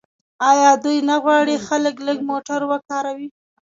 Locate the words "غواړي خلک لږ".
1.23-2.17